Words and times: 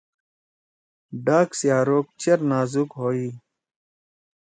ڈاک 1.25 1.49
سی 1.59 1.67
ہروک 1.77 2.05
چیر 2.21 2.39
نازُک 2.49 2.89
ہوئی۔ 2.99 3.27